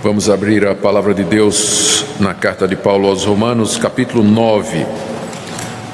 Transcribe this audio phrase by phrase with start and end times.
[0.00, 4.86] Vamos abrir a palavra de Deus na carta de Paulo aos Romanos, capítulo 9.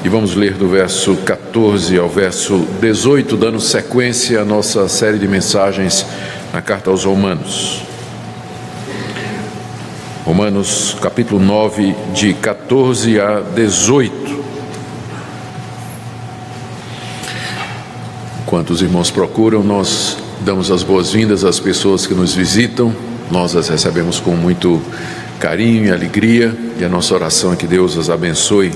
[0.04, 5.26] E vamos ler do verso 14 ao verso 18, dando sequência à nossa série de
[5.26, 6.04] mensagens
[6.52, 7.80] na carta aos Romanos.
[10.26, 14.44] Romanos, capítulo 9, de 14 a 18.
[18.42, 22.94] Enquanto os irmãos procuram, nós damos as boas-vindas às pessoas que nos visitam
[23.30, 24.80] nós as recebemos com muito
[25.38, 28.72] carinho e alegria, e a nossa oração é que Deus as abençoe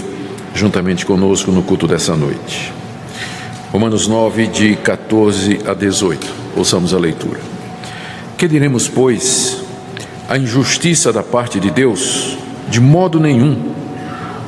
[0.54, 2.72] juntamente conosco no culto dessa noite.
[3.70, 6.26] Romanos 9, de 14 a 18.
[6.56, 7.40] Ouçamos a leitura.
[8.36, 9.62] Que diremos, pois,
[10.28, 12.38] a injustiça da parte de Deus?
[12.68, 13.72] De modo nenhum,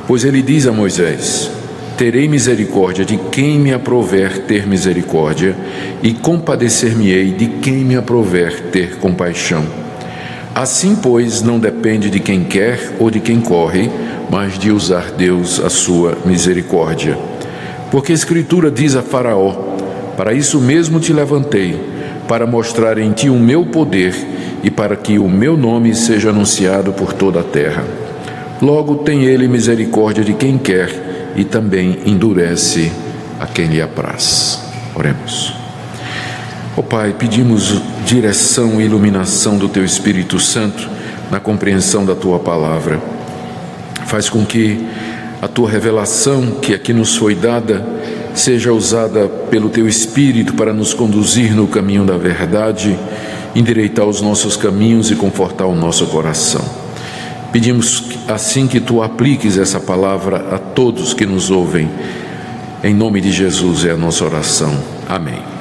[0.07, 1.51] pois ele diz a Moisés:
[1.97, 5.55] Terei misericórdia de quem me aprover ter misericórdia,
[6.01, 9.80] e compadecer-me-ei de quem me aprover ter compaixão.
[10.53, 13.89] Assim, pois, não depende de quem quer ou de quem corre,
[14.29, 17.17] mas de usar Deus a sua misericórdia.
[17.89, 19.51] Porque a Escritura diz a Faraó:
[20.17, 21.79] Para isso mesmo te levantei,
[22.27, 24.13] para mostrar em ti o meu poder
[24.63, 27.83] e para que o meu nome seja anunciado por toda a terra.
[28.61, 32.91] Logo tem ele misericórdia de quem quer e também endurece
[33.39, 34.61] a quem lhe apraz.
[34.93, 35.60] Oremos.
[36.75, 40.89] Ó oh, Pai, pedimos direção e iluminação do Teu Espírito Santo
[41.29, 43.01] na compreensão da Tua palavra.
[44.05, 44.87] Faz com que
[45.41, 47.85] a Tua revelação que aqui nos foi dada
[48.33, 52.97] seja usada pelo Teu Espírito para nos conduzir no caminho da verdade,
[53.53, 56.63] endireitar os nossos caminhos e confortar o nosso coração.
[57.51, 61.89] Pedimos assim que Tu apliques essa palavra a todos que nos ouvem.
[62.81, 64.73] Em nome de Jesus é a nossa oração.
[65.09, 65.60] Amém.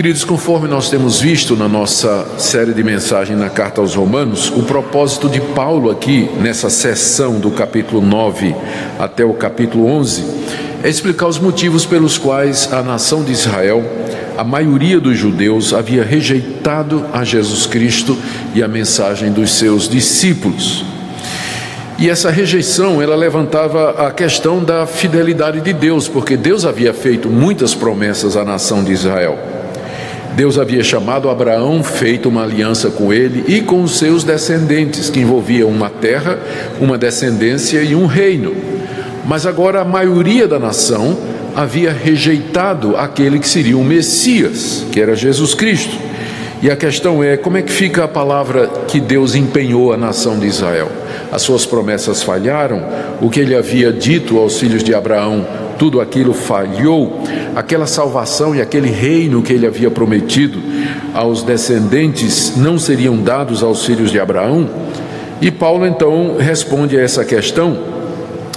[0.00, 4.62] Queridos, conforme nós temos visto na nossa série de mensagem na carta aos Romanos, o
[4.62, 8.56] propósito de Paulo aqui nessa sessão do capítulo 9
[8.98, 10.24] até o capítulo 11
[10.82, 13.84] é explicar os motivos pelos quais a nação de Israel,
[14.38, 18.16] a maioria dos judeus, havia rejeitado a Jesus Cristo
[18.54, 20.82] e a mensagem dos seus discípulos.
[21.98, 27.28] E essa rejeição, ela levantava a questão da fidelidade de Deus, porque Deus havia feito
[27.28, 29.59] muitas promessas à nação de Israel.
[30.34, 35.20] Deus havia chamado Abraão, feito uma aliança com ele e com os seus descendentes, que
[35.20, 36.38] envolvia uma terra,
[36.80, 38.54] uma descendência e um reino.
[39.26, 41.16] Mas agora a maioria da nação
[41.54, 45.96] havia rejeitado aquele que seria o Messias, que era Jesus Cristo.
[46.62, 50.38] E a questão é: como é que fica a palavra que Deus empenhou à nação
[50.38, 50.90] de Israel?
[51.32, 52.82] As suas promessas falharam,
[53.20, 55.46] o que ele havia dito aos filhos de Abraão
[55.80, 57.22] tudo aquilo falhou,
[57.56, 60.58] aquela salvação e aquele reino que ele havia prometido
[61.14, 64.68] aos descendentes não seriam dados aos filhos de Abraão?
[65.40, 67.78] E Paulo então responde a essa questão.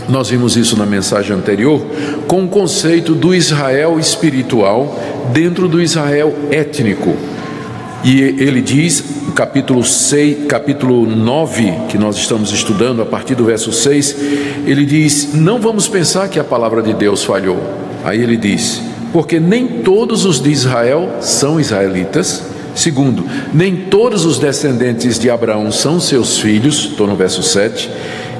[0.09, 1.81] Nós vimos isso na mensagem anterior,
[2.27, 4.99] com o conceito do Israel espiritual
[5.31, 7.15] dentro do Israel étnico.
[8.03, 9.01] E ele diz,
[9.33, 14.15] capítulo 6, capítulo 9, que nós estamos estudando a partir do verso 6,
[14.65, 17.57] ele diz: "Não vamos pensar que a palavra de Deus falhou".
[18.03, 22.43] Aí ele diz: "Porque nem todos os de Israel são israelitas,
[22.75, 23.23] Segundo,
[23.53, 27.87] nem todos os descendentes de Abraão são seus filhos, estou no verso 7.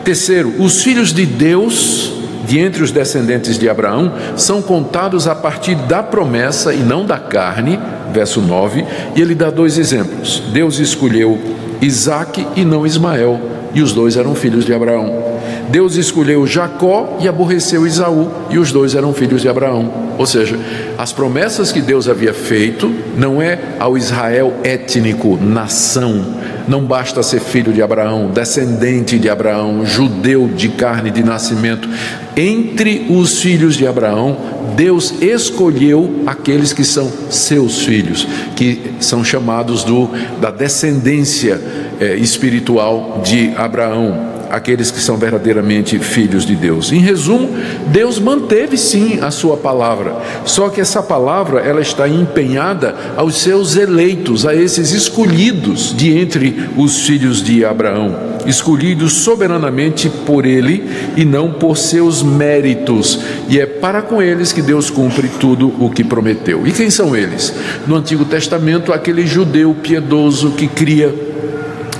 [0.03, 2.13] Terceiro, os filhos de Deus,
[2.53, 7.17] de entre os descendentes de Abraão, são contados a partir da promessa e não da
[7.17, 7.79] carne,
[8.13, 10.43] verso 9, e ele dá dois exemplos.
[10.53, 11.39] Deus escolheu
[11.81, 13.41] Isaac e não Ismael,
[13.73, 15.33] e os dois eram filhos de Abraão.
[15.69, 20.02] Deus escolheu Jacó e aborreceu Isaú, e os dois eram filhos de Abraão.
[20.17, 20.57] Ou seja,
[20.97, 26.25] as promessas que Deus havia feito não é ao Israel étnico, nação,
[26.67, 31.89] não basta ser filho de Abraão, descendente de Abraão, judeu de carne de nascimento.
[32.35, 34.37] Entre os filhos de Abraão,
[34.75, 40.09] Deus escolheu aqueles que são seus filhos, que são chamados do,
[40.39, 41.61] da descendência
[41.99, 46.91] é, espiritual de Abraão aqueles que são verdadeiramente filhos de Deus.
[46.91, 47.49] Em resumo,
[47.87, 50.15] Deus manteve sim a sua palavra,
[50.45, 56.69] só que essa palavra ela está empenhada aos seus eleitos, a esses escolhidos de entre
[56.77, 58.15] os filhos de Abraão,
[58.45, 64.61] escolhidos soberanamente por ele e não por seus méritos, e é para com eles que
[64.61, 66.67] Deus cumpre tudo o que prometeu.
[66.67, 67.51] E quem são eles?
[67.87, 71.32] No Antigo Testamento, aquele judeu piedoso que cria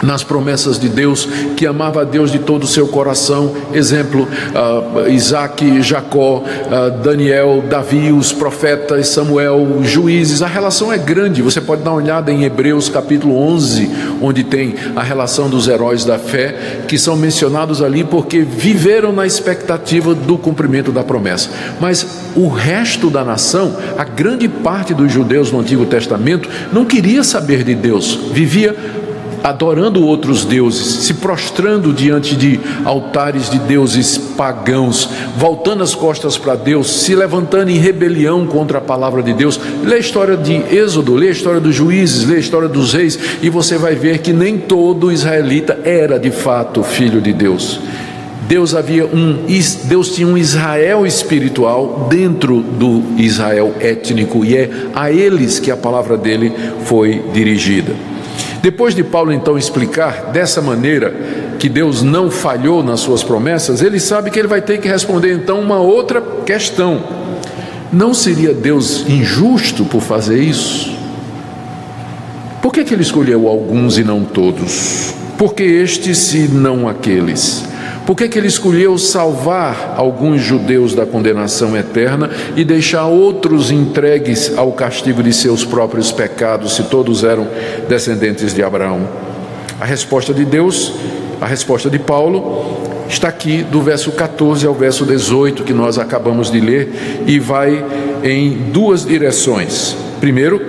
[0.04, 3.56] nas promessas de Deus, que amava a Deus de todo o seu coração.
[3.74, 10.42] Exemplo, uh, Isaac, Jacó, uh, Daniel, Davi, os profetas, Samuel, juízes.
[10.42, 11.42] A relação é grande.
[11.42, 13.90] Você pode dar uma olhada em Hebreus capítulo 11,
[14.22, 19.26] onde tem a relação dos heróis da fé, que são mencionados ali porque viveram na
[19.26, 21.50] expectativa do cumprimento da promessa.
[21.80, 27.24] Mas o resto da nação, a grande parte dos judeus no Antigo Testamento, não queria
[27.24, 28.76] saber de Deus, vivia
[29.44, 36.56] adorando outros deuses, se prostrando diante de altares de deuses pagãos, voltando as costas para
[36.56, 39.60] Deus, se levantando em rebelião contra a palavra de Deus.
[39.84, 43.19] Lê a história de Êxodo, lê a história dos juízes, lê a história dos reis,
[43.42, 47.81] e você vai ver que nem todo israelita era de fato filho de Deus.
[48.48, 49.46] Deus havia um
[49.86, 55.78] Deus tinha um Israel espiritual dentro do Israel étnico e é a eles que a
[55.78, 56.51] palavra dele
[56.84, 58.12] foi dirigida.
[58.63, 61.13] Depois de Paulo então explicar dessa maneira
[61.60, 65.33] que Deus não falhou nas suas promessas, ele sabe que ele vai ter que responder
[65.33, 67.04] então uma outra questão.
[67.92, 70.98] Não seria Deus injusto por fazer isso?
[72.62, 75.13] Por que, que ele escolheu alguns e não todos?
[75.38, 77.65] Por que estes e não aqueles?
[78.06, 84.58] Por que, que ele escolheu salvar alguns judeus da condenação eterna e deixar outros entregues
[84.58, 87.48] ao castigo de seus próprios pecados, se todos eram
[87.88, 89.08] descendentes de Abraão?
[89.80, 90.94] A resposta de Deus,
[91.40, 96.52] a resposta de Paulo, está aqui do verso 14 ao verso 18 que nós acabamos
[96.52, 97.86] de ler e vai
[98.22, 99.96] em duas direções.
[100.20, 100.62] Primeiro,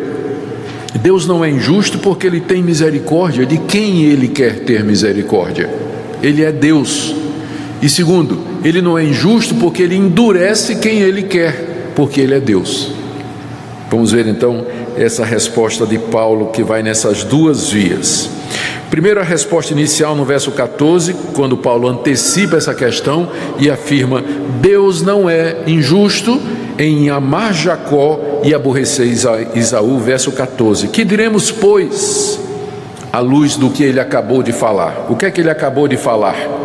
[1.01, 5.69] Deus não é injusto porque ele tem misericórdia de quem ele quer ter misericórdia.
[6.23, 7.24] Ele é Deus.
[7.85, 12.41] E segundo, ele não é injusto porque ele endurece quem ele quer, porque ele é
[12.41, 12.91] Deus.
[13.91, 14.65] Vamos ver então
[14.97, 18.31] essa resposta de Paulo que vai nessas duas vias.
[18.89, 23.29] Primeiro, a resposta inicial no verso 14, quando Paulo antecipa essa questão
[23.59, 24.25] e afirma:
[24.63, 26.41] Deus não é injusto
[26.79, 29.07] em amar Jacó e aborrecer
[29.55, 30.89] Isaú, verso 14.
[30.89, 32.41] Que diremos, pois,
[33.13, 35.09] à luz do que ele acabou de falar?
[35.11, 36.65] O que é que ele acabou de falar?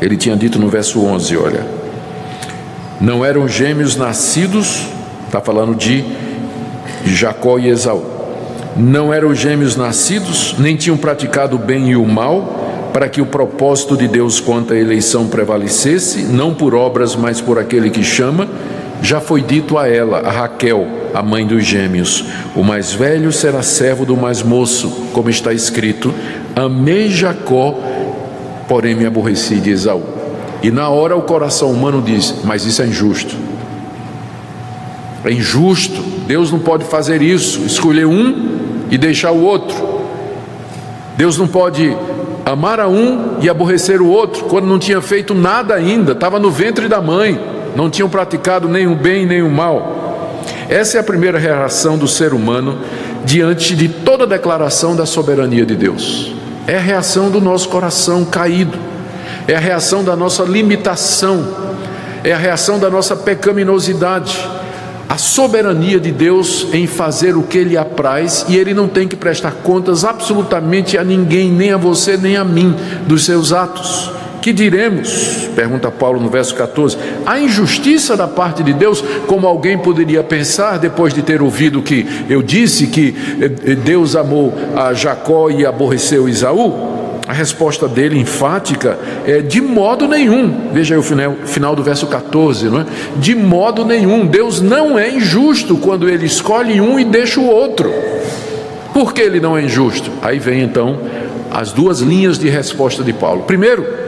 [0.00, 1.66] Ele tinha dito no verso 11: olha,
[3.00, 4.86] não eram gêmeos nascidos,
[5.26, 6.04] está falando de
[7.04, 8.04] Jacó e Esaú,
[8.76, 13.26] não eram gêmeos nascidos, nem tinham praticado o bem e o mal, para que o
[13.26, 18.48] propósito de Deus quanto à eleição prevalecesse, não por obras, mas por aquele que chama.
[19.00, 22.24] Já foi dito a ela, a Raquel, a mãe dos gêmeos:
[22.56, 26.12] o mais velho será servo do mais moço, como está escrito:
[26.56, 27.78] Amei Jacó
[28.68, 30.04] porém me aborreci de Esaú.
[30.62, 33.34] E na hora o coração humano diz: Mas isso é injusto.
[35.24, 36.00] É injusto.
[36.26, 38.58] Deus não pode fazer isso, escolher um
[38.90, 39.98] e deixar o outro.
[41.16, 41.96] Deus não pode
[42.44, 46.50] amar a um e aborrecer o outro, quando não tinha feito nada ainda, estava no
[46.50, 47.38] ventre da mãe,
[47.76, 50.42] não tinham praticado o bem nem o mal.
[50.68, 52.78] Essa é a primeira reação do ser humano
[53.24, 56.34] diante de toda declaração da soberania de Deus.
[56.68, 58.78] É a reação do nosso coração caído,
[59.46, 61.48] é a reação da nossa limitação,
[62.22, 64.38] é a reação da nossa pecaminosidade.
[65.08, 69.16] A soberania de Deus em fazer o que Ele apraz e Ele não tem que
[69.16, 72.76] prestar contas absolutamente a ninguém, nem a você, nem a mim,
[73.06, 74.17] dos seus atos.
[74.40, 75.48] Que diremos?
[75.54, 76.96] Pergunta Paulo no verso 14.
[77.26, 82.06] A injustiça da parte de Deus, como alguém poderia pensar depois de ter ouvido que
[82.28, 86.96] eu disse que eh, Deus amou a Jacó e aborreceu Isaú?
[87.26, 90.70] A resposta dele, enfática, é de modo nenhum.
[90.72, 92.86] Veja aí o final, final do verso 14, não é?
[93.16, 94.26] De modo nenhum.
[94.26, 97.92] Deus não é injusto quando ele escolhe um e deixa o outro.
[98.94, 100.10] Por que ele não é injusto?
[100.22, 100.98] Aí vem então
[101.50, 103.42] as duas linhas de resposta de Paulo.
[103.42, 104.07] Primeiro,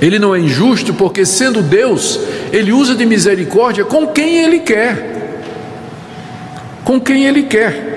[0.00, 2.20] ele não é injusto porque, sendo Deus,
[2.52, 5.42] ele usa de misericórdia com quem ele quer.
[6.84, 7.96] Com quem ele quer.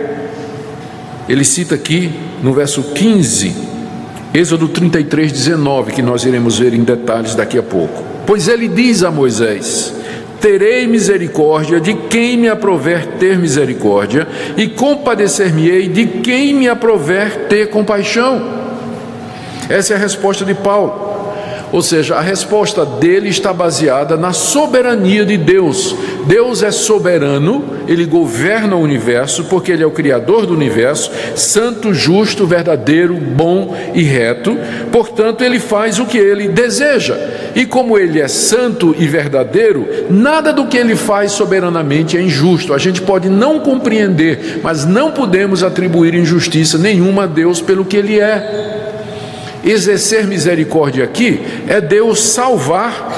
[1.27, 3.53] Ele cita aqui no verso 15,
[4.33, 8.03] Êxodo 33, 19, que nós iremos ver em detalhes daqui a pouco.
[8.25, 9.93] Pois ele diz a Moisés:
[10.39, 17.69] Terei misericórdia de quem me aprover ter misericórdia, e compadecer-me-ei de quem me aprover ter
[17.69, 18.41] compaixão.
[19.67, 21.08] Essa é a resposta de Paulo.
[21.71, 25.95] Ou seja, a resposta dele está baseada na soberania de Deus.
[26.25, 31.93] Deus é soberano, ele governa o universo, porque ele é o criador do universo, santo,
[31.93, 34.57] justo, verdadeiro, bom e reto.
[34.91, 37.15] Portanto, ele faz o que ele deseja.
[37.55, 42.73] E como ele é santo e verdadeiro, nada do que ele faz soberanamente é injusto.
[42.73, 47.97] A gente pode não compreender, mas não podemos atribuir injustiça nenhuma a Deus pelo que
[47.97, 48.78] ele é.
[49.63, 53.11] Exercer misericórdia aqui é Deus salvar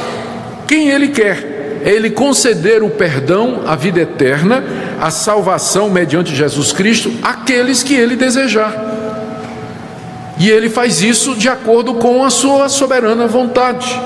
[0.67, 4.63] quem Ele quer, é Ele conceder o perdão, a vida eterna,
[4.99, 8.73] a salvação mediante Jesus Cristo àqueles que Ele desejar.
[10.39, 13.99] E Ele faz isso de acordo com a sua soberana vontade.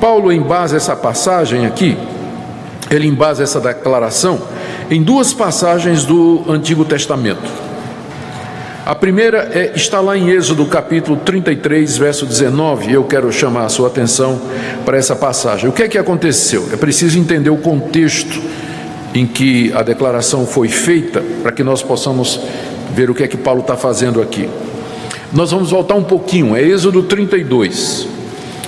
[0.00, 1.96] Paulo embasa essa passagem aqui,
[2.90, 4.40] ele embasa essa declaração
[4.90, 7.69] em duas passagens do Antigo Testamento.
[8.90, 13.66] A primeira é, está lá em Êxodo capítulo 33, verso 19, e eu quero chamar
[13.66, 14.42] a sua atenção
[14.84, 15.70] para essa passagem.
[15.70, 16.68] O que é que aconteceu?
[16.72, 18.42] É preciso entender o contexto
[19.14, 22.40] em que a declaração foi feita, para que nós possamos
[22.92, 24.48] ver o que é que Paulo está fazendo aqui.
[25.32, 28.08] Nós vamos voltar um pouquinho, é Êxodo 32.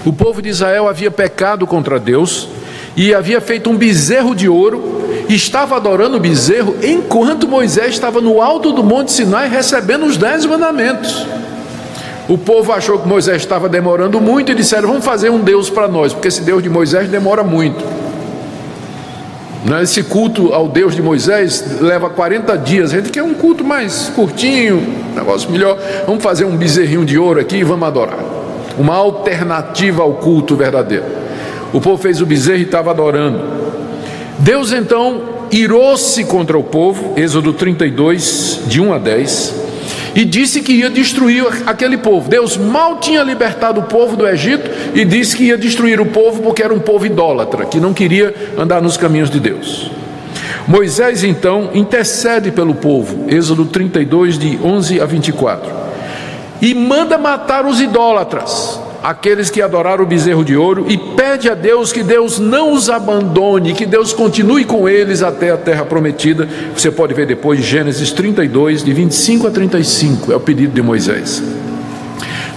[0.06, 2.48] O povo de Israel havia pecado contra Deus
[2.96, 8.40] e havia feito um bezerro de ouro estava adorando o bezerro enquanto Moisés estava no
[8.40, 11.26] alto do Monte Sinai recebendo os dez mandamentos.
[12.28, 15.88] O povo achou que Moisés estava demorando muito e disseram: Vamos fazer um Deus para
[15.88, 17.84] nós, porque esse Deus de Moisés demora muito.
[19.64, 22.92] Né, esse culto ao Deus de Moisés leva 40 dias.
[22.92, 24.82] A gente quer um culto mais curtinho,
[25.14, 25.78] negócio melhor.
[26.06, 28.18] Vamos fazer um bezerrinho de ouro aqui e vamos adorar.
[28.78, 31.04] Uma alternativa ao culto verdadeiro.
[31.72, 33.40] O povo fez o bezerro e estava adorando.
[34.38, 39.54] Deus então irou-se contra o povo, Êxodo 32, de 1 a 10,
[40.14, 42.28] e disse que ia destruir aquele povo.
[42.28, 46.42] Deus mal tinha libertado o povo do Egito e disse que ia destruir o povo
[46.42, 49.90] porque era um povo idólatra, que não queria andar nos caminhos de Deus.
[50.68, 55.70] Moisés então intercede pelo povo, Êxodo 32, de 11 a 24,
[56.60, 61.54] e manda matar os idólatras aqueles que adoraram o bezerro de ouro e pede a
[61.54, 66.48] Deus que Deus não os abandone, que Deus continue com eles até a terra prometida.
[66.76, 71.42] Você pode ver depois Gênesis 32, de 25 a 35, é o pedido de Moisés.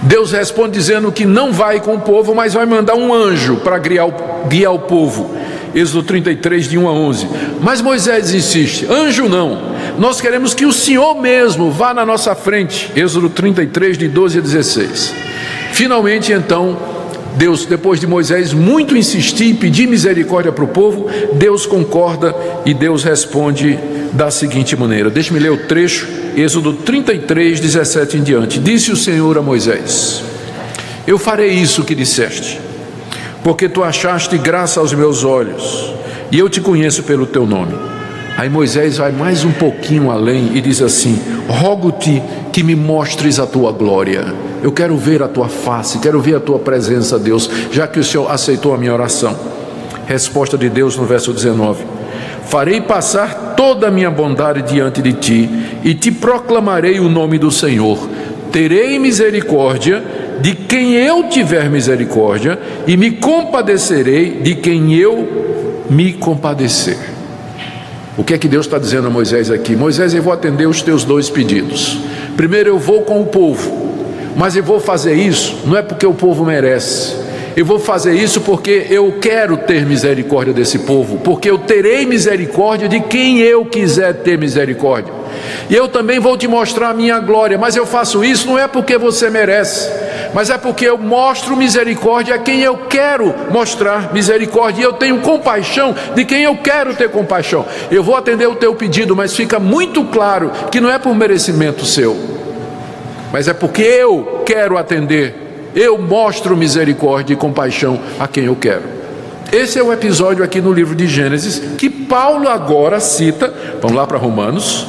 [0.02, 3.78] Deus responde dizendo que não vai com o povo, mas vai mandar um anjo para
[3.78, 4.08] guiar,
[4.48, 5.34] guiar o povo.
[5.74, 7.28] Êxodo 33, de 1 a 11.
[7.60, 9.60] Mas Moisés insiste: anjo não,
[9.98, 12.90] nós queremos que o Senhor mesmo vá na nossa frente.
[12.94, 15.25] Êxodo 33, de 12 a 16.
[15.76, 16.74] Finalmente, então,
[17.36, 22.72] Deus, depois de Moisés muito insistir e pedir misericórdia para o povo, Deus concorda e
[22.72, 23.78] Deus responde
[24.14, 28.58] da seguinte maneira: deixe-me ler o trecho, Êxodo 33, 17 em diante.
[28.58, 30.24] Disse o Senhor a Moisés:
[31.06, 32.58] Eu farei isso que disseste,
[33.44, 35.92] porque tu achaste graça aos meus olhos,
[36.32, 37.74] e eu te conheço pelo teu nome.
[38.36, 43.46] Aí Moisés vai mais um pouquinho além e diz assim: Rogo-te que me mostres a
[43.46, 44.26] tua glória.
[44.62, 48.04] Eu quero ver a tua face, quero ver a tua presença, Deus, já que o
[48.04, 49.34] Senhor aceitou a minha oração.
[50.06, 51.82] Resposta de Deus no verso 19:
[52.44, 55.50] Farei passar toda a minha bondade diante de ti
[55.82, 57.98] e te proclamarei o nome do Senhor.
[58.52, 60.04] Terei misericórdia
[60.42, 67.15] de quem eu tiver misericórdia e me compadecerei de quem eu me compadecer.
[68.16, 69.76] O que é que Deus está dizendo a Moisés aqui?
[69.76, 71.98] Moisés, eu vou atender os teus dois pedidos.
[72.36, 73.86] Primeiro, eu vou com o povo
[74.36, 77.16] mas eu vou fazer isso não é porque o povo merece.
[77.56, 82.86] Eu vou fazer isso porque eu quero ter misericórdia desse povo, porque eu terei misericórdia
[82.86, 85.15] de quem eu quiser ter misericórdia.
[85.68, 88.68] E eu também vou te mostrar a minha glória, mas eu faço isso não é
[88.68, 89.90] porque você merece,
[90.32, 95.20] mas é porque eu mostro misericórdia a quem eu quero mostrar misericórdia, e eu tenho
[95.20, 97.64] compaixão de quem eu quero ter compaixão.
[97.90, 101.84] Eu vou atender o teu pedido, mas fica muito claro que não é por merecimento
[101.84, 102.36] seu
[103.32, 108.82] mas é porque eu quero atender, eu mostro misericórdia e compaixão a quem eu quero.
[109.52, 114.06] Esse é o episódio aqui no livro de Gênesis que Paulo agora cita, vamos lá
[114.06, 114.86] para Romanos,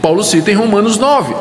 [0.00, 1.34] Paulo cita em Romanos 9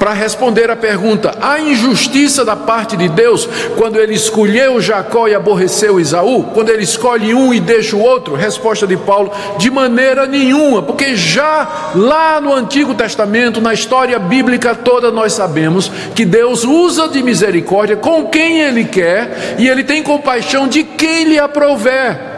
[0.00, 3.46] para responder à pergunta: há injustiça da parte de Deus
[3.76, 6.44] quando ele escolheu Jacó e aborreceu Isaú?
[6.54, 8.34] Quando ele escolhe um e deixa o outro?
[8.34, 14.74] Resposta de Paulo: de maneira nenhuma, porque já lá no Antigo Testamento, na história bíblica
[14.74, 20.02] toda, nós sabemos que Deus usa de misericórdia com quem ele quer e ele tem
[20.02, 22.29] compaixão de quem lhe aprouver.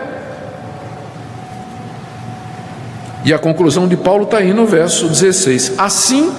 [3.25, 6.31] E a conclusão de Paulo está aí no verso 16: assim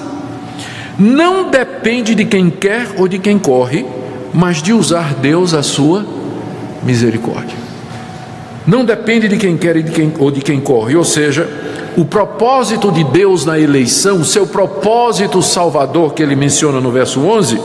[0.97, 3.85] não depende de quem quer ou de quem corre,
[4.33, 6.05] mas de usar Deus a sua
[6.83, 7.57] misericórdia.
[8.65, 11.49] Não depende de quem quer de quem, ou de quem corre, ou seja,
[11.97, 17.19] o propósito de Deus na eleição, o seu propósito salvador que ele menciona no verso
[17.19, 17.59] 11,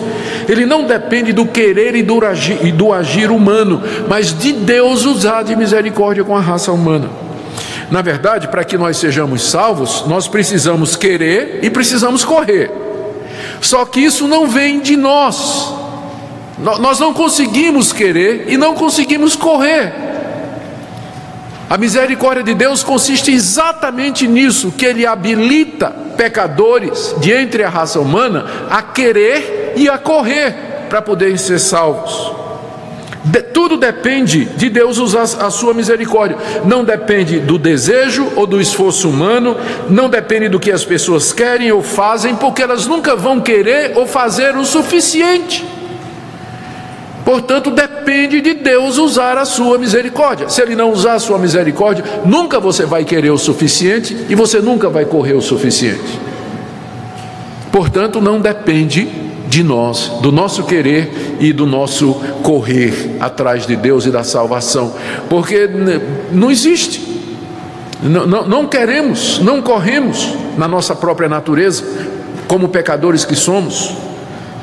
[0.49, 5.05] ele não depende do querer e do agir, e do agir humano, mas de Deus
[5.05, 7.09] usar de misericórdia com a raça humana.
[7.91, 12.71] Na verdade, para que nós sejamos salvos, nós precisamos querer e precisamos correr.
[13.61, 15.73] Só que isso não vem de nós.
[16.59, 19.93] Nós não conseguimos querer e não conseguimos correr.
[21.71, 28.01] A misericórdia de Deus consiste exatamente nisso, que ele habilita pecadores de entre a raça
[28.01, 32.38] humana a querer e a correr para poderem ser salvos.
[33.25, 36.37] De, tudo depende de Deus usar a sua misericórdia.
[36.65, 39.57] Não depende do desejo ou do esforço humano,
[39.91, 44.07] não depende do que as pessoas querem ou fazem, porque elas nunca vão querer ou
[44.07, 45.65] fazer o suficiente.
[47.25, 50.49] Portanto, depende de Deus usar a sua misericórdia.
[50.49, 54.61] Se Ele não usar a sua misericórdia, nunca você vai querer o suficiente e você
[54.61, 56.19] nunca vai correr o suficiente.
[57.71, 64.05] Portanto, não depende de nós, do nosso querer e do nosso correr atrás de Deus
[64.05, 64.93] e da salvação,
[65.29, 65.69] porque
[66.31, 67.09] não existe.
[68.03, 71.83] Não, não, não queremos, não corremos na nossa própria natureza,
[72.47, 73.95] como pecadores que somos.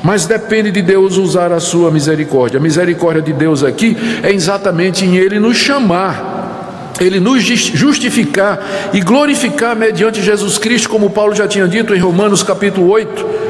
[0.02, 2.58] Mas depende de Deus usar a sua misericórdia.
[2.58, 9.00] A misericórdia de Deus aqui é exatamente em Ele nos chamar, Ele nos justificar e
[9.00, 13.45] glorificar mediante Jesus Cristo, como Paulo já tinha dito em Romanos capítulo 8,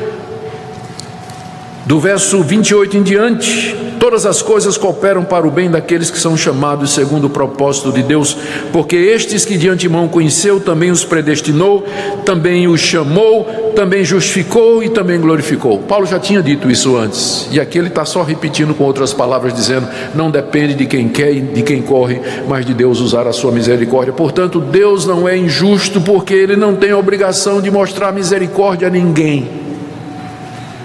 [1.86, 3.76] do verso 28 em diante.
[4.00, 8.02] Todas as coisas cooperam para o bem daqueles que são chamados segundo o propósito de
[8.02, 8.36] Deus,
[8.72, 11.86] porque estes que de antemão conheceu, também os predestinou,
[12.24, 15.78] também os chamou, também justificou e também glorificou.
[15.78, 19.54] Paulo já tinha dito isso antes, e aqui ele está só repetindo com outras palavras,
[19.54, 23.32] dizendo: não depende de quem quer e de quem corre, mas de Deus usar a
[23.32, 24.12] sua misericórdia.
[24.12, 29.65] Portanto, Deus não é injusto, porque ele não tem obrigação de mostrar misericórdia a ninguém.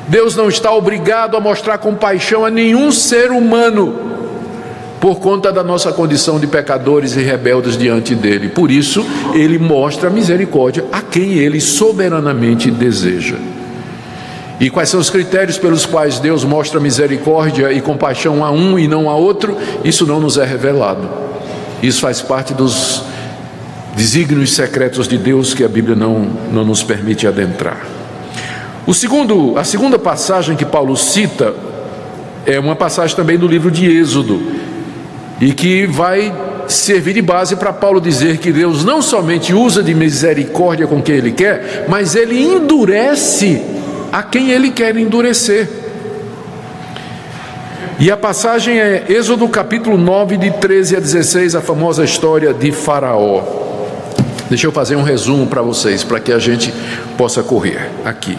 [0.08, 4.12] Deus não está obrigado a mostrar compaixão a nenhum ser humano
[5.02, 8.50] por conta da nossa condição de pecadores e rebeldes diante dele.
[8.50, 9.04] Por isso,
[9.34, 13.38] ele mostra misericórdia a quem ele soberanamente deseja.
[14.60, 18.88] E quais são os critérios pelos quais Deus mostra misericórdia e compaixão a um e
[18.88, 19.58] não a outro?
[19.84, 21.10] Isso não nos é revelado.
[21.82, 23.02] Isso faz parte dos
[23.96, 28.01] desígnios secretos de Deus que a Bíblia não, não nos permite adentrar.
[28.86, 31.54] O segundo, a segunda passagem que Paulo cita
[32.46, 34.42] é uma passagem também do livro de Êxodo
[35.40, 36.34] e que vai
[36.68, 41.16] servir de base para Paulo dizer que Deus não somente usa de misericórdia com quem
[41.16, 43.62] ele quer, mas ele endurece
[44.12, 45.70] a quem ele quer endurecer.
[48.00, 52.72] E a passagem é Êxodo capítulo 9, de 13 a 16, a famosa história de
[52.72, 53.44] Faraó.
[54.50, 56.74] Deixa eu fazer um resumo para vocês, para que a gente
[57.16, 58.38] possa correr aqui.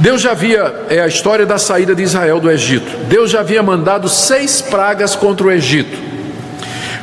[0.00, 2.90] Deus já havia, é a história da saída de Israel do Egito.
[3.06, 5.98] Deus já havia mandado seis pragas contra o Egito.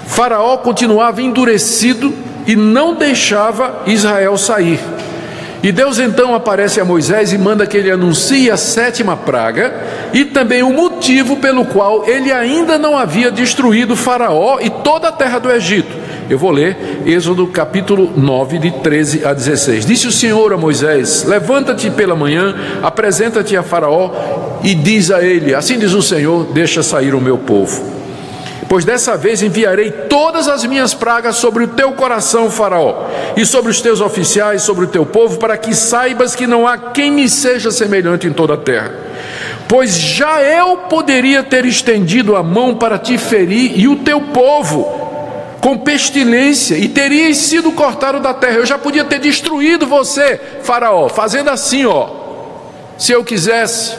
[0.07, 2.11] Faraó continuava endurecido
[2.47, 4.79] e não deixava Israel sair.
[5.61, 9.75] E Deus então aparece a Moisés e manda que ele anuncie a sétima praga
[10.11, 15.11] e também o motivo pelo qual ele ainda não havia destruído Faraó e toda a
[15.11, 15.95] terra do Egito.
[16.29, 19.85] Eu vou ler Êxodo capítulo 9, de 13 a 16.
[19.85, 24.11] Disse o Senhor a Moisés: Levanta-te pela manhã, apresenta-te a Faraó
[24.61, 27.97] e diz a ele: Assim diz o Senhor: Deixa sair o meu povo.
[28.67, 33.05] Pois dessa vez enviarei todas as minhas pragas sobre o teu coração, Faraó,
[33.37, 36.77] e sobre os teus oficiais, sobre o teu povo, para que saibas que não há
[36.77, 38.93] quem me seja semelhante em toda a terra.
[39.69, 44.96] Pois já eu poderia ter estendido a mão para te ferir e o teu povo,
[45.61, 48.57] com pestilência e terias sido cortado da terra.
[48.57, 52.09] Eu já podia ter destruído você, Faraó, fazendo assim, ó,
[52.97, 53.95] se eu quisesse.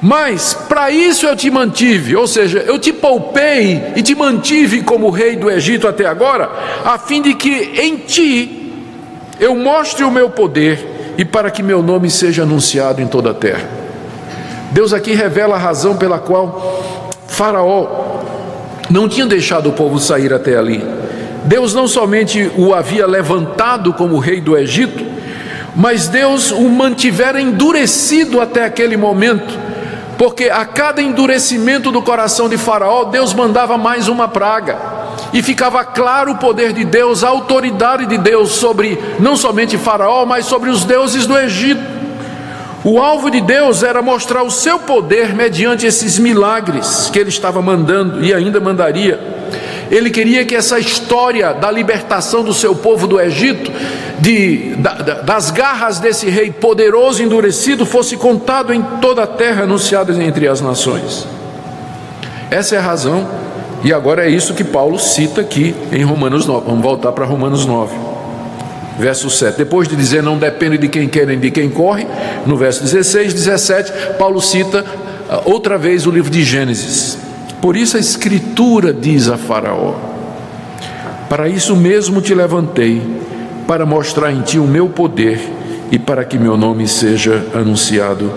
[0.00, 5.10] Mas para isso eu te mantive, ou seja, eu te poupei e te mantive como
[5.10, 6.48] rei do Egito até agora,
[6.84, 8.72] a fim de que em ti
[9.40, 13.34] eu mostre o meu poder e para que meu nome seja anunciado em toda a
[13.34, 13.68] terra.
[14.70, 18.07] Deus aqui revela a razão pela qual Faraó
[18.90, 20.84] não tinha deixado o povo sair até ali.
[21.44, 25.04] Deus não somente o havia levantado como rei do Egito,
[25.74, 29.58] mas Deus o mantivera endurecido até aquele momento,
[30.16, 34.76] porque a cada endurecimento do coração de Faraó, Deus mandava mais uma praga,
[35.32, 40.24] e ficava claro o poder de Deus, a autoridade de Deus sobre não somente Faraó,
[40.24, 41.97] mas sobre os deuses do Egito.
[42.88, 47.60] O alvo de Deus era mostrar o seu poder mediante esses milagres que ele estava
[47.60, 49.20] mandando e ainda mandaria.
[49.90, 53.70] Ele queria que essa história da libertação do seu povo do Egito,
[54.18, 59.64] de, da, das garras desse rei poderoso e endurecido, fosse contado em toda a terra,
[59.64, 61.26] anunciado entre as nações.
[62.50, 63.28] Essa é a razão,
[63.84, 66.64] e agora é isso que Paulo cita aqui em Romanos 9.
[66.64, 68.17] Vamos voltar para Romanos 9.
[68.98, 69.56] Verso 7.
[69.56, 72.06] Depois de dizer não depende de quem quer nem de quem corre,
[72.44, 74.84] no verso 16, 17, Paulo cita
[75.30, 77.16] ah, outra vez o livro de Gênesis.
[77.62, 79.94] Por isso a Escritura diz a Faraó:
[81.28, 83.00] Para isso mesmo te levantei,
[83.66, 85.40] para mostrar em ti o meu poder
[85.90, 88.32] e para que meu nome seja anunciado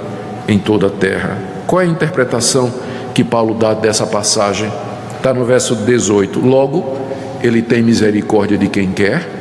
[0.47, 1.37] em toda a terra.
[1.65, 2.71] Qual é a interpretação
[3.13, 4.71] que Paulo dá dessa passagem?
[5.17, 6.39] Está no verso 18.
[6.39, 6.97] Logo,
[7.41, 9.40] ele tem misericórdia de quem quer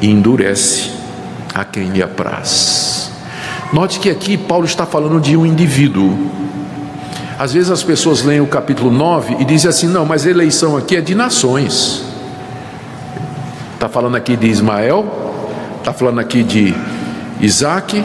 [0.00, 0.90] e endurece
[1.54, 3.10] a quem lhe apraz.
[3.72, 6.16] Note que aqui Paulo está falando de um indivíduo.
[7.38, 10.96] Às vezes as pessoas leem o capítulo 9 e dizem assim: não, mas eleição aqui
[10.96, 12.02] é de nações.
[13.74, 15.06] Está falando aqui de Ismael,
[15.78, 16.74] está falando aqui de
[17.40, 18.04] Isaac,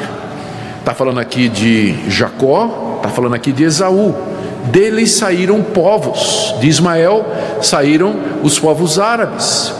[0.79, 4.13] está falando aqui de Jacó, está falando aqui de Esaú.
[4.65, 7.25] Deles saíram povos, de Ismael
[7.61, 9.73] saíram os povos árabes,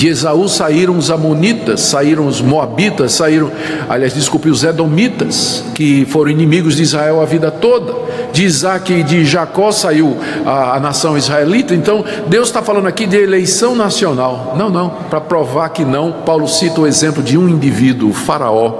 [0.00, 3.52] de Esaú saíram os amonitas, saíram os moabitas, saíram,
[3.86, 7.94] aliás, desculpe, os edomitas, que foram inimigos de Israel a vida toda.
[8.32, 11.74] De Isaac e de Jacó saiu a, a nação israelita.
[11.74, 14.54] Então, Deus está falando aqui de eleição nacional.
[14.56, 18.72] Não, não, para provar que não, Paulo cita o exemplo de um indivíduo, o Faraó,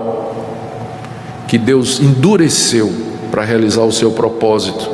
[1.46, 2.90] que Deus endureceu
[3.30, 4.88] para realizar o seu propósito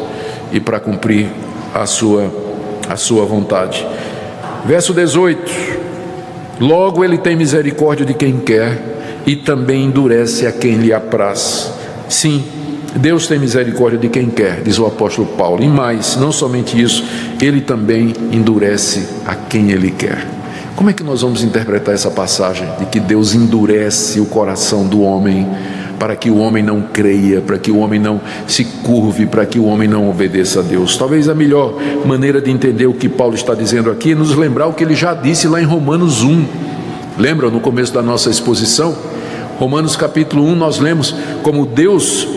[0.51, 1.29] e para cumprir
[1.73, 2.33] a sua,
[2.89, 3.87] a sua vontade.
[4.65, 5.76] Verso 18.
[6.61, 11.73] Logo ele tem misericórdia de quem quer e também endurece a quem lhe apraz.
[12.09, 12.45] Sim,
[12.97, 15.63] Deus tem misericórdia de quem quer, diz o apóstolo Paulo.
[15.63, 17.05] E mais, não somente isso,
[17.41, 20.27] ele também endurece a quem ele quer.
[20.75, 25.03] Como é que nós vamos interpretar essa passagem de que Deus endurece o coração do
[25.03, 25.47] homem
[25.99, 29.59] para que o homem não creia, para que o homem não se curve, para que
[29.59, 30.97] o homem não obedeça a Deus.
[30.97, 34.67] Talvez a melhor maneira de entender o que Paulo está dizendo aqui é nos lembrar
[34.67, 36.45] o que ele já disse lá em Romanos 1.
[37.19, 38.97] Lembram no começo da nossa exposição?
[39.59, 42.29] Romanos capítulo 1, nós lemos como Deus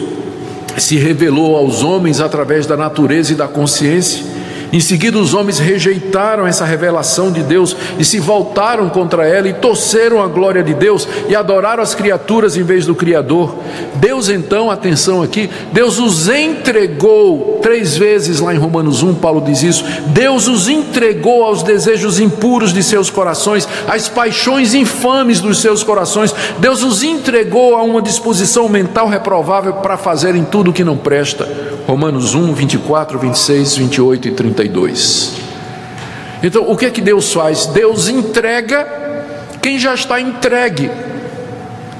[0.77, 4.28] se revelou aos homens através da natureza e da consciência
[4.71, 9.53] em seguida, os homens rejeitaram essa revelação de Deus e se voltaram contra ela e
[9.53, 13.55] torceram a glória de Deus e adoraram as criaturas em vez do Criador.
[13.95, 19.63] Deus, então, atenção aqui, Deus os entregou três vezes lá em Romanos 1, Paulo diz
[19.63, 19.83] isso.
[20.07, 26.33] Deus os entregou aos desejos impuros de seus corações, às paixões infames dos seus corações.
[26.59, 31.47] Deus os entregou a uma disposição mental reprovável para fazerem tudo o que não presta.
[31.87, 35.35] Romanos 1, 24, 26, 28 e 32.
[36.43, 37.65] Então, o que é que Deus faz?
[37.67, 38.85] Deus entrega
[39.61, 40.91] quem já está entregue.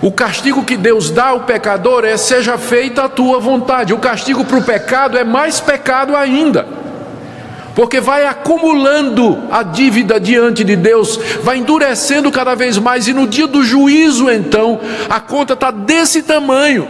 [0.02, 3.93] O castigo que Deus dá ao pecador é: seja feita a tua vontade.
[3.93, 6.67] O castigo para o pecado é mais pecado ainda,
[7.76, 13.28] porque vai acumulando a dívida diante de Deus, vai endurecendo cada vez mais, e no
[13.28, 16.88] dia do juízo, então, a conta está desse tamanho.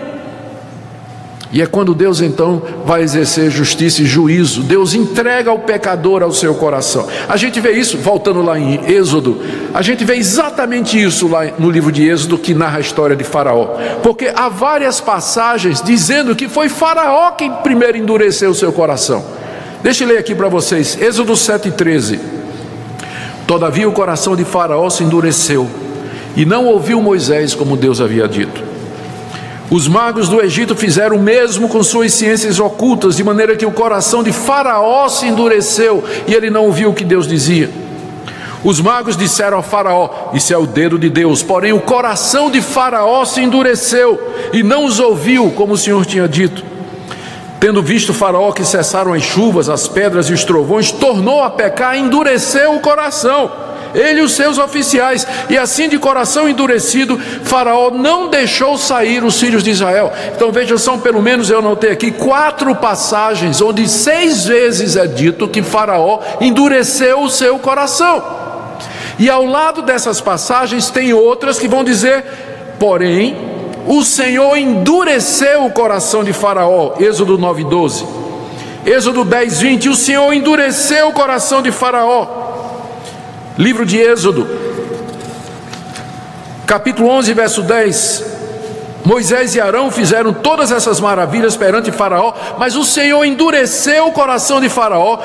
[1.52, 6.32] E é quando Deus então vai exercer justiça e juízo, Deus entrega o pecador ao
[6.32, 7.08] seu coração.
[7.28, 9.42] A gente vê isso, voltando lá em Êxodo,
[9.74, 13.24] a gente vê exatamente isso lá no livro de Êxodo que narra a história de
[13.24, 13.78] Faraó.
[14.04, 19.26] Porque há várias passagens dizendo que foi Faraó quem primeiro endureceu o seu coração.
[19.82, 22.20] Deixa eu ler aqui para vocês, Êxodo 7,13.
[23.48, 25.68] Todavia o coração de Faraó se endureceu
[26.36, 28.69] e não ouviu Moisés como Deus havia dito.
[29.72, 33.72] Os magos do Egito fizeram o mesmo com suas ciências ocultas, de maneira que o
[33.72, 37.70] coração de Faraó se endureceu e ele não ouviu o que Deus dizia.
[38.64, 41.44] Os magos disseram a Faraó: Isso é o dedo de Deus.
[41.44, 44.20] Porém, o coração de Faraó se endureceu
[44.52, 46.66] e não os ouviu, como o Senhor tinha dito.
[47.60, 51.96] Tendo visto Faraó que cessaram as chuvas, as pedras e os trovões, tornou a pecar
[51.96, 57.92] e endureceu o coração ele e os seus oficiais, e assim de coração endurecido, Faraó
[57.92, 60.12] não deixou sair os filhos de Israel.
[60.36, 65.48] Então vejam, são pelo menos eu notei aqui quatro passagens onde seis vezes é dito
[65.48, 68.24] que Faraó endureceu o seu coração.
[69.18, 72.24] E ao lado dessas passagens tem outras que vão dizer,
[72.80, 73.36] porém,
[73.86, 78.06] o Senhor endureceu o coração de Faraó, Êxodo 9:12.
[78.86, 82.39] Êxodo 10, 20, o Senhor endureceu o coração de Faraó.
[83.60, 84.48] Livro de Êxodo,
[86.66, 88.24] capítulo 11, verso 10.
[89.04, 94.62] Moisés e Arão fizeram todas essas maravilhas perante Faraó, mas o Senhor endureceu o coração
[94.62, 95.20] de Faraó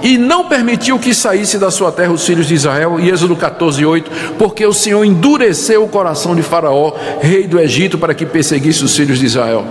[0.00, 3.00] e não permitiu que saísse da sua terra os filhos de Israel.
[3.00, 4.10] E Êxodo 14, 8.
[4.38, 8.94] Porque o Senhor endureceu o coração de Faraó, rei do Egito, para que perseguisse os
[8.94, 9.66] filhos de Israel.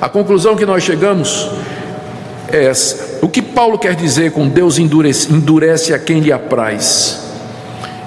[0.00, 1.50] A conclusão que nós chegamos
[2.50, 3.18] é essa.
[3.20, 7.21] O que Paulo quer dizer com Deus endurece, endurece a quem lhe apraz?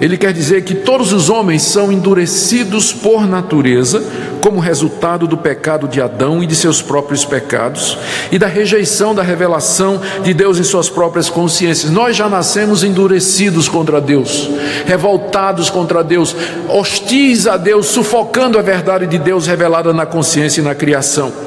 [0.06, 4.04] Ele quer dizer que todos os homens são endurecidos por natureza,
[4.39, 7.98] como resultado do pecado de Adão e de seus próprios pecados,
[8.32, 11.91] e da rejeição da revelação de Deus em suas próprias consciências.
[11.91, 14.48] Nós já nascemos endurecidos contra Deus,
[14.86, 16.36] revoltados contra Deus,
[16.70, 21.44] hostis a Deus, sufocando a verdade de Deus revelada na consciência e na criação.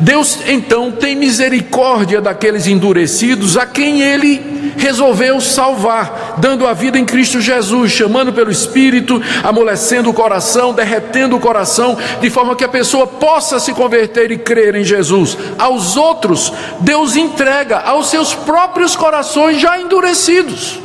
[0.00, 7.04] Deus então tem misericórdia daqueles endurecidos a quem ele resolveu salvar, dando a vida em
[7.04, 12.68] Cristo Jesus, chamando pelo Espírito, amolecendo o coração, derretendo o coração, de forma que a
[12.68, 15.36] pessoa possa se converter e crer em Jesus.
[15.58, 20.78] Aos outros, Deus entrega aos seus próprios corações já endurecidos.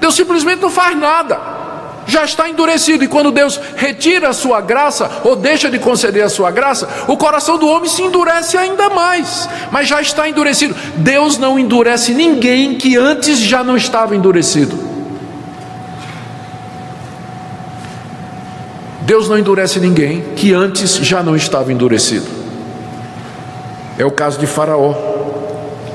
[0.00, 1.51] Deus simplesmente não faz nada
[2.06, 6.28] já está endurecido, e quando Deus retira a sua graça, ou deixa de conceder a
[6.28, 10.74] sua graça, o coração do homem se endurece ainda mais, mas já está endurecido.
[10.96, 14.92] Deus não endurece ninguém que antes já não estava endurecido.
[19.02, 22.26] Deus não endurece ninguém que antes já não estava endurecido.
[23.98, 24.94] É o caso de Faraó.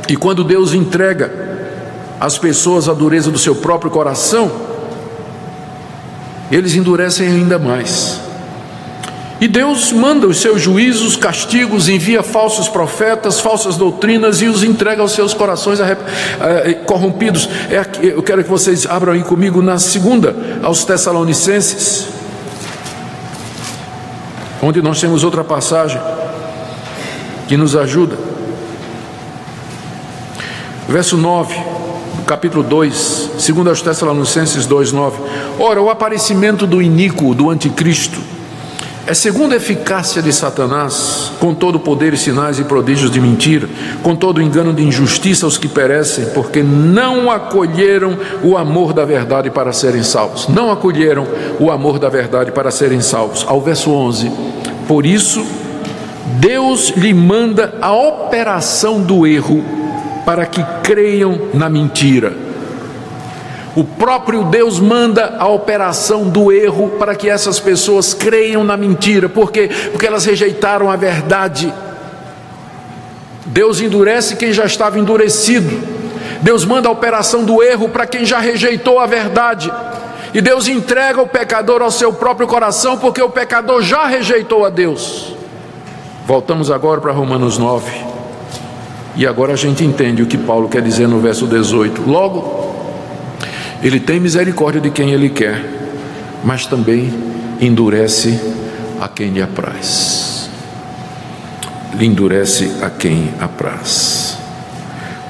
[0.08, 1.32] E quando Deus entrega
[2.20, 4.52] às pessoas a dureza do seu próprio coração,
[6.52, 8.22] eles endurecem ainda mais.
[9.40, 15.02] E Deus manda os seus juízos, castigos, envia falsos profetas, falsas doutrinas e os entrega
[15.02, 15.80] aos seus corações
[16.86, 17.48] corrompidos.
[17.70, 22.08] É aqui, eu quero que vocês abram aí comigo na segunda, aos Tessalonicenses,
[24.62, 26.02] onde nós temos outra passagem
[27.48, 28.18] que nos ajuda.
[30.90, 31.78] Verso 9
[32.26, 35.14] capítulo 2, segundo aos Tessalonicenses 2:9.
[35.60, 38.20] Ora, o aparecimento do iníquo, do anticristo,
[39.06, 43.22] é segundo a eficácia de Satanás, com todo o poder e sinais e prodígios de
[43.22, 43.70] mentira,
[44.04, 49.06] com todo o engano de injustiça aos que perecem, porque não acolheram o amor da
[49.06, 50.50] verdade para serem salvos.
[50.50, 51.26] Não acolheram
[51.58, 53.46] o amor da verdade para serem salvos.
[53.48, 54.30] Ao verso 11.
[54.90, 55.46] Por isso,
[56.40, 59.64] Deus lhe manda a operação do erro
[60.28, 62.34] para que creiam na mentira.
[63.74, 69.30] O próprio Deus manda a operação do erro para que essas pessoas creiam na mentira,
[69.30, 71.74] porque porque elas rejeitaram a verdade.
[73.46, 75.82] Deus endurece quem já estava endurecido.
[76.42, 79.72] Deus manda a operação do erro para quem já rejeitou a verdade.
[80.34, 84.70] E Deus entrega o pecador ao seu próprio coração, porque o pecador já rejeitou a
[84.70, 85.34] Deus.
[86.26, 88.17] Voltamos agora para Romanos 9.
[89.18, 92.04] E agora a gente entende o que Paulo quer dizer no verso 18.
[92.08, 92.76] Logo,
[93.82, 95.60] ele tem misericórdia de quem ele quer,
[96.44, 97.12] mas também
[97.60, 98.40] endurece
[99.02, 100.52] a quem lhe apraz.
[101.98, 104.38] Lhe endurece a quem apraz.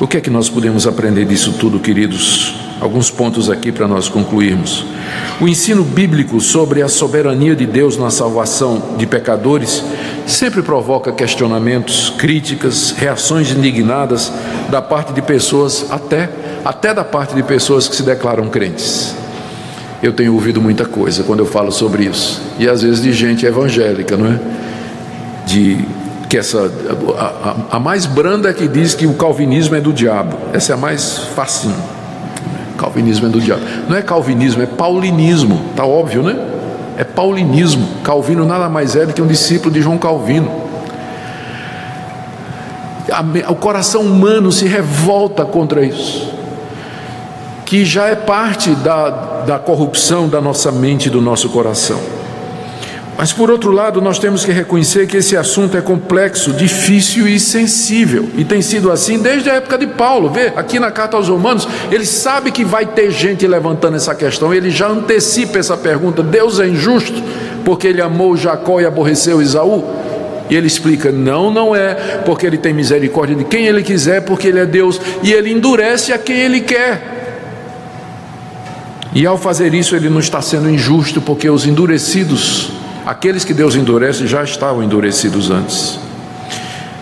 [0.01, 2.55] O que é que nós podemos aprender disso tudo, queridos?
[2.81, 4.85] Alguns pontos aqui para nós concluirmos.
[5.39, 9.81] O ensino bíblico sobre a soberania de Deus na salvação de pecadores
[10.27, 14.31] sempre provoca questionamentos, críticas, reações indignadas
[14.69, 16.29] da parte de pessoas, até,
[16.63, 19.15] até da parte de pessoas que se declaram crentes.
[20.03, 23.45] Eu tenho ouvido muita coisa quando eu falo sobre isso, e às vezes de gente
[23.45, 24.39] evangélica, não é?
[25.45, 25.83] De
[26.29, 26.69] que essa
[27.17, 30.37] a, a, a mais branda é que diz que o calvinismo é do diabo.
[30.53, 31.81] Essa é a mais facinho.
[32.77, 33.61] Calvinismo é do diabo.
[33.87, 35.63] Não é calvinismo, é paulinismo.
[35.75, 36.35] Tá óbvio, né?
[36.97, 37.87] É paulinismo.
[38.03, 40.51] Calvino nada mais é do que um discípulo de João Calvino.
[43.47, 46.29] O coração humano se revolta contra isso,
[47.65, 49.09] que já é parte da,
[49.45, 51.99] da corrupção da nossa mente e do nosso coração.
[53.17, 57.39] Mas por outro lado, nós temos que reconhecer que esse assunto é complexo, difícil e
[57.39, 58.29] sensível.
[58.37, 60.29] E tem sido assim desde a época de Paulo.
[60.29, 64.53] Vê, aqui na carta aos Romanos, ele sabe que vai ter gente levantando essa questão,
[64.53, 67.23] ele já antecipa essa pergunta: Deus é injusto
[67.65, 69.83] porque ele amou Jacó e aborreceu Isaú?
[70.47, 74.47] E ele explica: não, não é, porque ele tem misericórdia de quem ele quiser, porque
[74.47, 77.15] ele é Deus, e ele endurece a quem ele quer.
[79.11, 82.76] E ao fazer isso, ele não está sendo injusto, porque os endurecidos
[83.07, 85.97] Aqueles que Deus endurece já estavam endurecidos antes.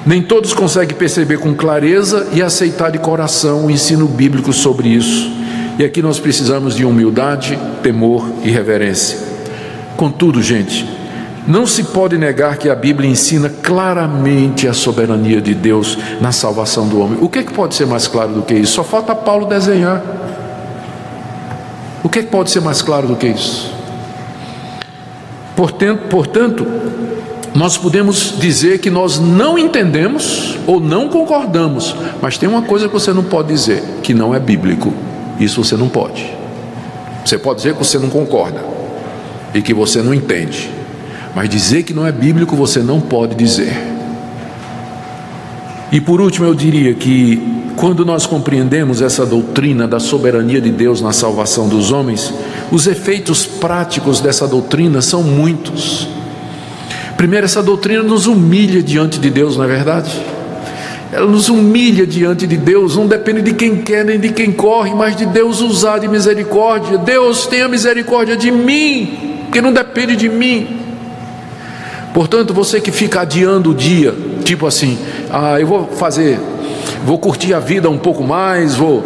[0.06, 5.32] Nem todos conseguem perceber com clareza e aceitar de coração o ensino bíblico sobre isso.
[5.80, 9.18] E aqui nós precisamos de humildade, temor e reverência.
[9.98, 10.88] Contudo, gente,
[11.48, 16.88] não se pode negar que a Bíblia ensina claramente a soberania de Deus na salvação
[16.88, 17.18] do homem.
[17.20, 18.74] O que, é que pode ser mais claro do que isso?
[18.74, 20.04] Só falta Paulo desenhar.
[22.04, 23.75] O que, é que pode ser mais claro do que isso?
[25.56, 26.66] Portanto,
[27.56, 32.94] nós podemos dizer que nós não entendemos ou não concordamos, mas tem uma coisa que
[32.94, 34.94] você não pode dizer, que não é bíblico.
[35.40, 36.34] Isso você não pode.
[37.24, 38.62] Você pode dizer que você não concorda
[39.54, 40.70] e que você não entende,
[41.34, 43.74] mas dizer que não é bíblico você não pode dizer.
[45.92, 51.02] E por último, eu diria que quando nós compreendemos essa doutrina da soberania de Deus
[51.02, 52.34] na salvação dos homens,
[52.72, 56.08] os efeitos práticos dessa doutrina são muitos.
[57.18, 60.12] Primeiro, essa doutrina nos humilha diante de Deus, não é verdade?
[61.12, 64.94] Ela nos humilha diante de Deus, não depende de quem quer nem de quem corre,
[64.94, 66.98] mas de Deus usar de misericórdia.
[66.98, 70.82] Deus tenha misericórdia de mim, porque não depende de mim.
[72.14, 74.98] Portanto, você que fica adiando o dia, tipo assim,
[75.30, 76.40] ah, eu vou fazer
[77.06, 79.04] vou curtir a vida um pouco mais, vou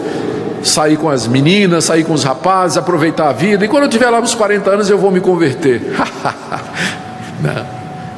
[0.64, 4.10] sair com as meninas, sair com os rapazes, aproveitar a vida, e quando eu tiver
[4.10, 5.82] lá nos 40 anos eu vou me converter.
[7.42, 7.66] não,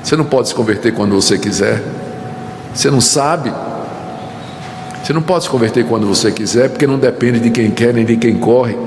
[0.03, 1.81] você não pode se converter quando você quiser,
[2.73, 3.51] você não sabe.
[5.03, 8.05] Você não pode se converter quando você quiser, porque não depende de quem quer nem
[8.05, 8.77] de quem corre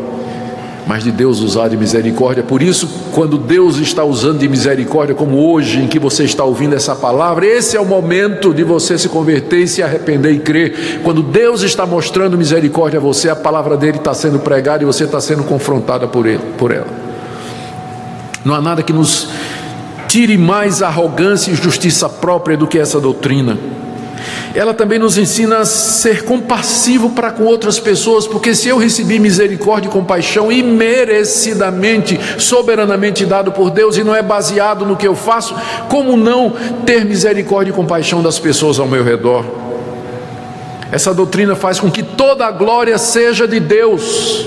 [0.87, 2.43] mas de Deus usar de misericórdia.
[2.43, 6.75] Por isso, quando Deus está usando de misericórdia, como hoje em que você está ouvindo
[6.75, 11.01] essa palavra, esse é o momento de você se converter e se arrepender e crer.
[11.03, 15.05] Quando Deus está mostrando misericórdia a você, a palavra dele está sendo pregada e você
[15.05, 16.87] está sendo confrontada por ele, por ela.
[18.45, 19.29] Não há nada que nos
[20.07, 23.59] tire mais arrogância e justiça própria do que essa doutrina
[24.55, 29.19] ela também nos ensina a ser compassivo para com outras pessoas, porque se eu recebi
[29.19, 35.17] misericórdia e compaixão imerecidamente, soberanamente dado por Deus e não é baseado no que eu
[35.17, 35.57] faço,
[35.89, 36.53] como não
[36.87, 39.45] ter misericórdia e compaixão das pessoas ao meu redor?
[40.93, 44.47] Essa doutrina faz com que toda a glória seja de Deus,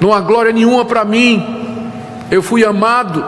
[0.00, 1.90] não há glória nenhuma para mim,
[2.30, 3.24] eu fui amado,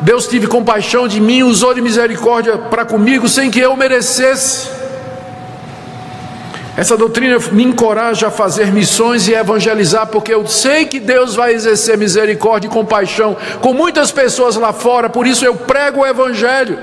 [0.00, 4.81] Deus teve compaixão de mim, usou de misericórdia para comigo sem que eu merecesse.
[6.74, 11.52] Essa doutrina me encoraja a fazer missões e evangelizar, porque eu sei que Deus vai
[11.52, 16.78] exercer misericórdia e compaixão com muitas pessoas lá fora, por isso eu prego o Evangelho,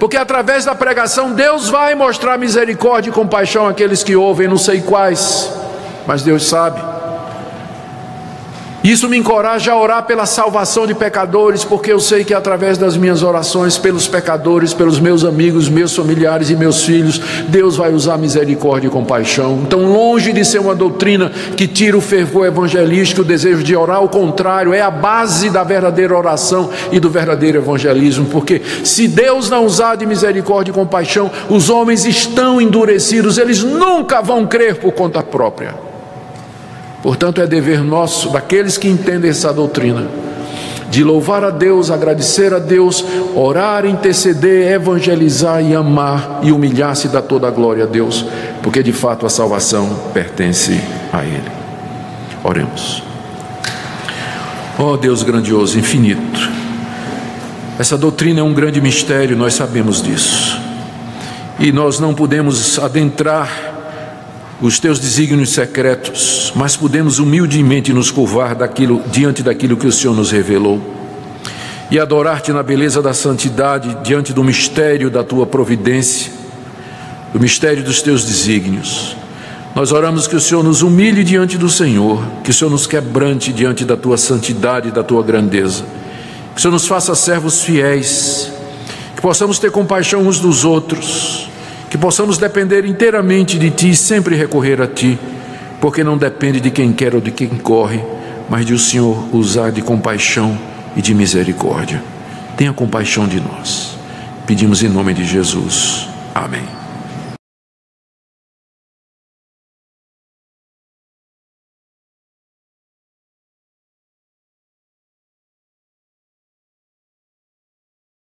[0.00, 4.80] porque através da pregação Deus vai mostrar misericórdia e compaixão àqueles que ouvem, não sei
[4.80, 5.52] quais,
[6.04, 6.97] mas Deus sabe.
[8.88, 12.96] Isso me encoraja a orar pela salvação de pecadores, porque eu sei que através das
[12.96, 18.16] minhas orações pelos pecadores, pelos meus amigos, meus familiares e meus filhos, Deus vai usar
[18.16, 19.60] misericórdia e compaixão.
[19.62, 23.98] Então, longe de ser uma doutrina que tira o fervor evangelístico, o desejo de orar,
[23.98, 29.50] ao contrário, é a base da verdadeira oração e do verdadeiro evangelismo, porque se Deus
[29.50, 34.92] não usar de misericórdia e compaixão, os homens estão endurecidos, eles nunca vão crer por
[34.92, 35.87] conta própria.
[37.02, 40.08] Portanto, é dever nosso, daqueles que entendem essa doutrina,
[40.90, 47.20] de louvar a Deus, agradecer a Deus, orar, interceder, evangelizar e amar e humilhar-se da
[47.20, 48.24] toda a glória a Deus,
[48.62, 50.80] porque de fato a salvação pertence
[51.12, 51.50] a Ele.
[52.42, 53.02] Oremos.
[54.78, 56.50] Ó oh, Deus grandioso, infinito,
[57.78, 60.58] essa doutrina é um grande mistério, nós sabemos disso,
[61.58, 63.67] e nós não podemos adentrar
[64.60, 70.14] os teus desígnios secretos, mas podemos humildemente nos curvar daquilo, diante daquilo que o Senhor
[70.14, 70.96] nos revelou
[71.90, 76.30] e adorar-te na beleza da santidade diante do mistério da tua providência,
[77.32, 79.16] do mistério dos teus desígnios.
[79.74, 83.52] Nós oramos que o Senhor nos humilhe diante do Senhor, que o Senhor nos quebrante
[83.52, 85.84] diante da tua santidade e da tua grandeza,
[86.52, 88.52] que o Senhor nos faça servos fiéis,
[89.14, 91.47] que possamos ter compaixão uns dos outros
[91.90, 95.18] que possamos depender inteiramente de Ti e sempre recorrer a Ti,
[95.80, 98.00] porque não depende de quem quer ou de quem corre,
[98.48, 100.58] mas de o Senhor usar de compaixão
[100.96, 102.02] e de misericórdia.
[102.56, 103.96] Tenha compaixão de nós.
[104.46, 106.08] Pedimos em nome de Jesus.
[106.34, 106.77] Amém.